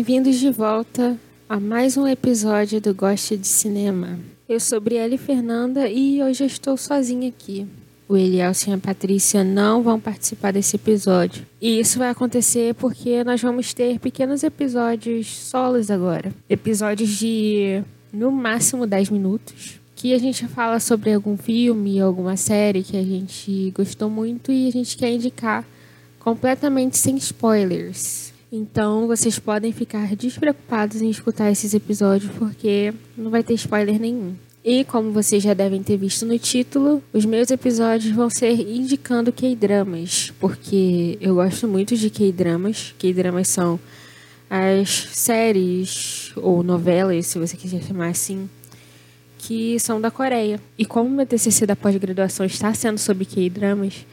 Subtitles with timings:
[0.00, 1.14] Bem-vindos de volta
[1.46, 4.18] a mais um episódio do Goste de Cinema.
[4.48, 7.66] Eu sou Brielle Fernanda e hoje eu estou sozinha aqui.
[8.08, 11.46] O Elielson e a Patrícia não vão participar desse episódio.
[11.60, 16.32] E isso vai acontecer porque nós vamos ter pequenos episódios solos agora.
[16.48, 19.78] Episódios de no máximo 10 minutos.
[19.94, 24.66] Que a gente fala sobre algum filme, alguma série que a gente gostou muito e
[24.66, 25.62] a gente quer indicar
[26.18, 28.29] completamente sem spoilers.
[28.52, 34.34] Então vocês podem ficar despreocupados em escutar esses episódios porque não vai ter spoiler nenhum.
[34.62, 39.32] E como vocês já devem ter visto no título, os meus episódios vão ser indicando
[39.32, 42.94] K-dramas, porque eu gosto muito de K-dramas.
[42.98, 43.80] K-dramas são
[44.50, 48.50] as séries ou novelas, se você quiser chamar assim,
[49.38, 50.60] que são da Coreia.
[50.76, 54.04] E como meu TCC da pós-graduação está sendo sobre K-dramas,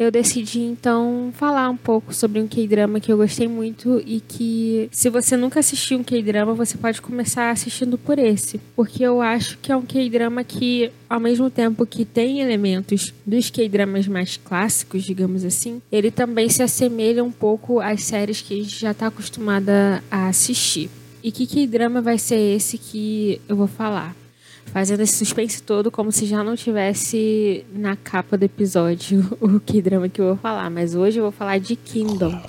[0.00, 4.88] eu decidi então falar um pouco sobre um K-drama que eu gostei muito e que
[4.90, 9.58] se você nunca assistiu um K-drama, você pode começar assistindo por esse, porque eu acho
[9.58, 15.04] que é um K-drama que ao mesmo tempo que tem elementos dos K-dramas mais clássicos,
[15.04, 19.08] digamos assim, ele também se assemelha um pouco às séries que a gente já está
[19.08, 20.88] acostumada a assistir.
[21.22, 24.16] E que K-drama vai ser esse que eu vou falar?
[24.66, 29.82] Fazendo esse suspense todo como se já não tivesse na capa do episódio o que
[29.82, 30.70] drama que eu vou falar.
[30.70, 32.40] Mas hoje eu vou falar de Kingdom.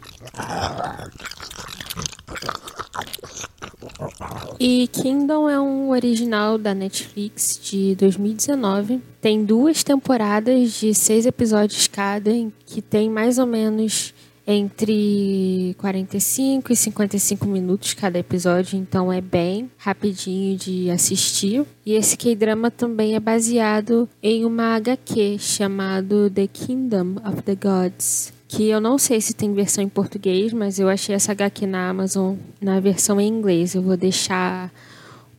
[4.60, 9.02] E Kingdom é um original da Netflix de 2019.
[9.20, 12.32] Tem duas temporadas de seis episódios cada,
[12.66, 14.14] que tem mais ou menos
[14.52, 21.66] entre 45 e 55 minutos cada episódio, então é bem rapidinho de assistir.
[21.86, 28.34] E esse K-drama também é baseado em uma HQ chamado The Kingdom of the Gods,
[28.48, 31.90] que eu não sei se tem versão em português, mas eu achei essa HQ na
[31.90, 33.74] Amazon na versão em inglês.
[33.74, 34.72] Eu vou deixar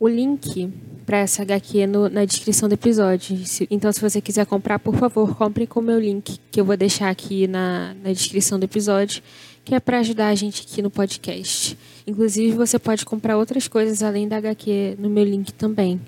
[0.03, 0.69] o link
[1.05, 3.39] para essa HQ no, na descrição do episódio.
[3.71, 6.75] Então, se você quiser comprar, por favor, compre com o meu link, que eu vou
[6.75, 9.23] deixar aqui na, na descrição do episódio,
[9.63, 11.77] que é para ajudar a gente aqui no podcast.
[12.05, 16.01] Inclusive, você pode comprar outras coisas além da HQ no meu link também.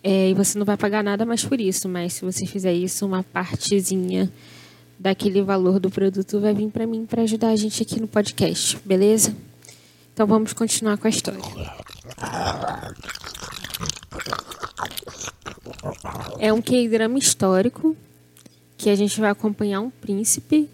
[0.00, 3.04] É, e você não vai pagar nada mais por isso, mas se você fizer isso,
[3.04, 4.32] uma partezinha
[4.96, 8.78] daquele valor do produto vai vir para mim para ajudar a gente aqui no podcast,
[8.84, 9.34] beleza?
[10.12, 11.40] Então vamos continuar com a história.
[16.38, 17.96] É um K-drama histórico
[18.76, 20.68] que a gente vai acompanhar um príncipe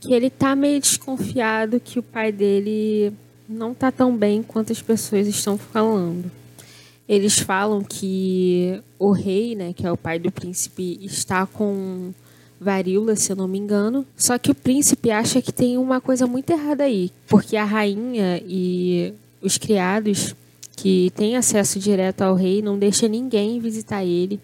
[0.00, 3.12] que ele tá meio desconfiado que o pai dele
[3.48, 6.30] não tá tão bem quanto as pessoas estão falando.
[7.08, 12.12] Eles falam que o rei, né, que é o pai do príncipe, está com
[12.60, 14.04] varíola, se eu não me engano.
[14.16, 18.42] Só que o príncipe acha que tem uma coisa muito errada aí, porque a rainha
[18.44, 20.34] e os criados
[20.76, 24.40] que têm acesso direto ao rei não deixa ninguém visitar ele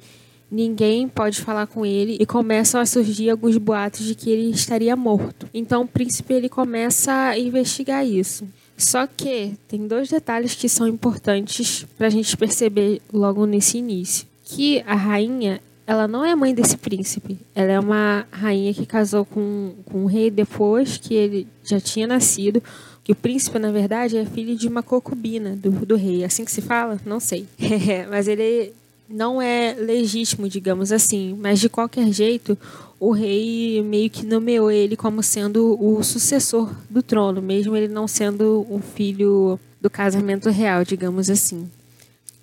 [0.52, 4.94] ninguém pode falar com ele e começam a surgir alguns boatos de que ele estaria
[4.94, 5.48] morto.
[5.54, 8.46] Então o príncipe ele começa a investigar isso.
[8.76, 14.26] Só que tem dois detalhes que são importantes para a gente perceber logo nesse início,
[14.44, 17.38] que a rainha ela não é mãe desse príncipe.
[17.54, 22.06] Ela é uma rainha que casou com, com o rei depois que ele já tinha
[22.06, 22.62] nascido.
[23.04, 26.22] Que o príncipe, na verdade, é filho de uma concubina do, do rei.
[26.22, 27.00] É assim que se fala?
[27.04, 27.46] Não sei.
[28.08, 28.72] mas ele
[29.08, 32.56] não é legítimo, digamos assim, mas de qualquer jeito,
[32.98, 38.08] o rei meio que nomeou ele como sendo o sucessor do trono, mesmo ele não
[38.08, 41.68] sendo um filho do casamento real, digamos assim.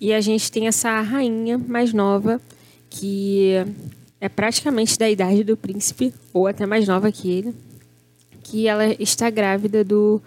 [0.00, 2.40] E a gente tem essa rainha mais nova
[2.88, 3.54] que
[4.20, 7.54] é praticamente da idade do príncipe, ou até mais nova que ele,
[8.42, 10.20] que ela está grávida do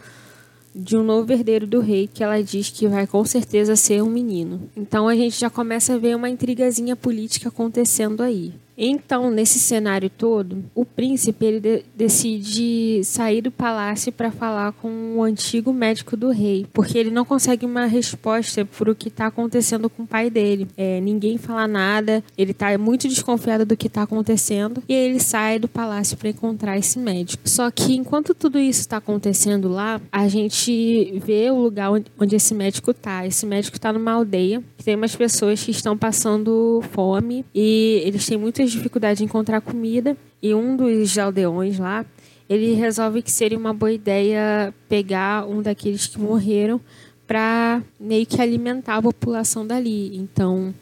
[0.75, 4.09] de um novo herdeiro do rei que ela diz que vai com certeza ser um
[4.09, 4.69] menino.
[4.75, 8.53] Então a gente já começa a ver uma intrigazinha política acontecendo aí.
[8.77, 15.15] Então, nesse cenário todo, o príncipe ele de decide sair do palácio para falar com
[15.15, 19.27] o antigo médico do rei, porque ele não consegue uma resposta para o que está
[19.27, 20.67] acontecendo com o pai dele.
[20.75, 25.59] É, ninguém fala nada, ele está muito desconfiado do que está acontecendo e ele sai
[25.59, 27.47] do palácio para encontrar esse médico.
[27.47, 32.53] Só que enquanto tudo isso está acontecendo lá, a gente vê o lugar onde esse
[32.53, 33.25] médico está.
[33.25, 38.25] Esse médico está numa aldeia que tem umas pessoas que estão passando fome e eles
[38.25, 42.05] têm muitas dificuldades de encontrar comida e um dos aldeões lá,
[42.49, 46.79] ele resolve que seria uma boa ideia pegar um daqueles que morreram
[47.27, 50.15] para meio que alimentar a população dali.
[50.15, 50.73] Então,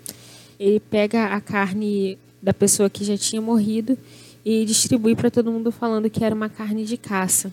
[0.60, 3.98] ele pega a carne da pessoa que já tinha morrido
[4.46, 7.52] e distribui para todo mundo falando que era uma carne de caça,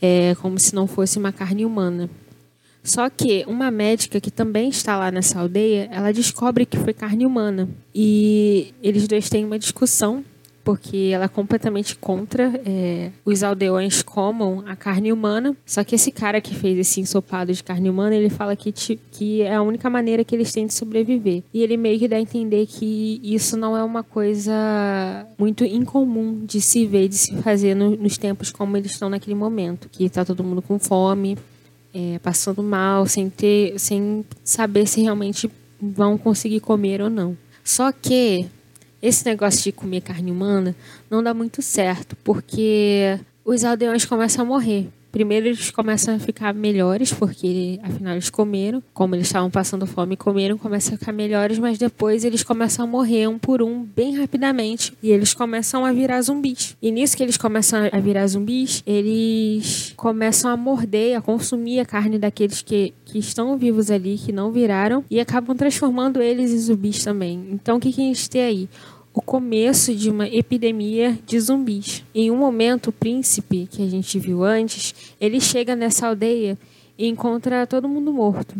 [0.00, 2.10] é como se não fosse uma carne humana.
[2.86, 7.26] Só que uma médica que também está lá nessa aldeia, ela descobre que foi carne
[7.26, 7.68] humana.
[7.92, 10.24] E eles dois têm uma discussão
[10.66, 15.56] porque ela é completamente contra é, os aldeões comam a carne humana.
[15.64, 19.42] Só que esse cara que fez esse ensopado de carne humana, ele fala que, que
[19.42, 21.44] é a única maneira que eles têm de sobreviver.
[21.54, 26.44] E ele meio que dá a entender que isso não é uma coisa muito incomum
[26.44, 29.88] de se ver, de se fazer no, nos tempos como eles estão naquele momento.
[29.88, 31.38] Que tá todo mundo com fome,
[31.96, 35.50] é, passando mal, sem ter, sem saber se realmente
[35.80, 37.34] vão conseguir comer ou não.
[37.64, 38.46] Só que
[39.00, 40.76] esse negócio de comer carne humana
[41.10, 44.88] não dá muito certo, porque os aldeões começam a morrer.
[45.10, 50.14] Primeiro eles começam a ficar melhores, porque afinal eles comeram, como eles estavam passando fome
[50.14, 53.82] e comeram, começam a ficar melhores, mas depois eles começam a morrer um por um,
[53.82, 56.76] bem rapidamente, e eles começam a virar zumbis.
[56.82, 61.84] E nisso que eles começam a virar zumbis, eles começam a morder, a consumir a
[61.84, 66.58] carne daqueles que, que estão vivos ali, que não viraram, e acabam transformando eles em
[66.58, 67.48] zumbis também.
[67.52, 68.68] Então o que, que a gente tem aí?
[69.16, 72.04] O começo de uma epidemia de zumbis.
[72.14, 76.58] Em um momento, o príncipe, que a gente viu antes, ele chega nessa aldeia
[76.98, 78.54] e encontra todo mundo morto.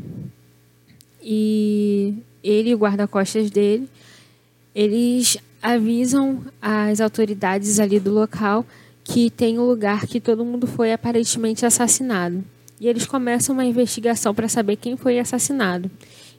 [1.23, 3.87] E ele e o guarda-costas dele,
[4.75, 8.65] eles avisam as autoridades ali do local
[9.05, 12.43] que tem um lugar que todo mundo foi aparentemente assassinado.
[12.81, 15.91] E eles começam uma investigação para saber quem foi assassinado.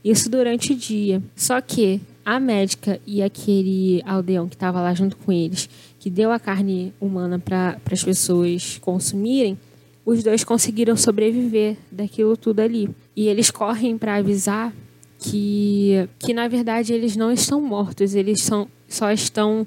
[0.04, 1.22] Isso durante o dia.
[1.36, 6.30] Só que a médica e aquele aldeão que estava lá junto com eles, que deu
[6.30, 9.58] a carne humana para as pessoas consumirem,
[10.06, 12.90] os dois conseguiram sobreviver daquilo tudo ali.
[13.16, 14.74] E eles correm para avisar
[15.18, 19.66] que, que, na verdade, eles não estão mortos, eles são, só estão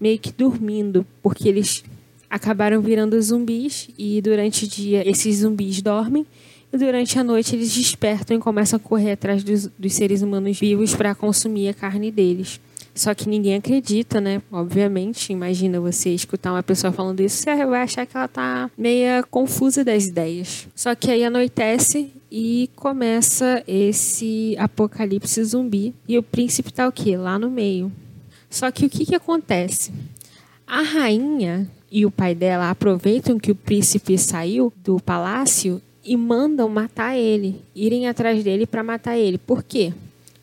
[0.00, 1.84] meio que dormindo, porque eles
[2.28, 6.26] acabaram virando zumbis e durante o dia esses zumbis dormem
[6.78, 10.94] durante a noite eles despertam e começam a correr atrás dos, dos seres humanos vivos
[10.94, 12.60] para consumir a carne deles.
[12.94, 14.42] Só que ninguém acredita, né?
[14.50, 19.22] Obviamente, imagina você escutar uma pessoa falando isso, você vai achar que ela tá meia
[19.30, 20.68] confusa das ideias.
[20.74, 25.94] Só que aí anoitece e começa esse apocalipse zumbi.
[26.06, 27.16] E o príncipe tá o quê?
[27.16, 27.90] Lá no meio.
[28.50, 29.90] Só que o que que acontece?
[30.66, 36.68] A rainha e o pai dela aproveitam que o príncipe saiu do palácio e mandam
[36.68, 39.38] matar ele, irem atrás dele para matar ele.
[39.38, 39.92] Por quê?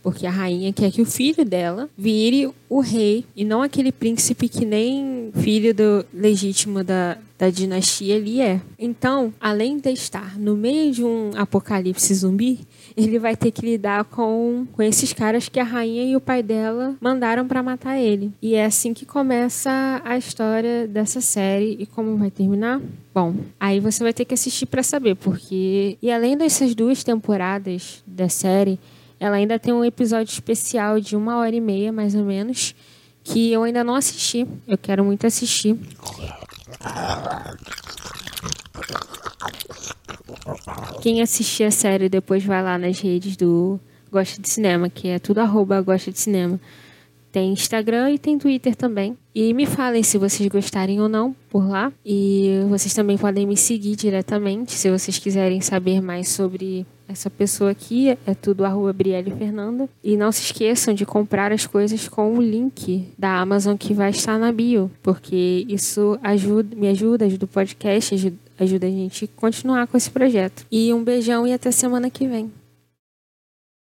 [0.02, 4.48] Porque a rainha quer que o filho dela vire o rei e não aquele príncipe
[4.48, 8.62] que nem filho do legítimo da, da dinastia ali é.
[8.78, 12.60] Então, além de estar no meio de um apocalipse zumbi,
[12.96, 16.44] ele vai ter que lidar com, com esses caras que a rainha e o pai
[16.44, 18.32] dela mandaram para matar ele.
[18.42, 22.82] E é assim que começa a história dessa série e como vai terminar.
[23.14, 28.04] Bom, aí você vai ter que assistir para saber, porque e além dessas duas temporadas
[28.06, 28.80] da série,
[29.20, 32.74] ela ainda tem um episódio especial de uma hora e meia, mais ou menos,
[33.24, 34.48] que eu ainda não assisti.
[34.68, 35.78] Eu quero muito assistir.
[41.02, 43.80] Quem assistir a série depois vai lá nas redes do
[44.12, 46.60] Gosta de Cinema, que é tudo arroba Gosta de Cinema.
[47.32, 49.18] Tem Instagram e tem Twitter também.
[49.36, 51.92] E me falem se vocês gostarem ou não por lá.
[52.04, 57.72] E vocês também podem me seguir diretamente se vocês quiserem saber mais sobre essa pessoa
[57.72, 58.10] aqui.
[58.26, 59.90] É tudo arroba Brielle Fernanda.
[60.04, 64.12] E não se esqueçam de comprar as coisas com o link da Amazon que vai
[64.12, 64.92] estar na bio.
[65.02, 69.98] Porque isso ajuda, me ajuda, ajuda o podcast, ajuda, ajuda a gente a continuar com
[69.98, 70.66] esse projeto.
[70.72, 72.52] E um beijão e até semana que vem.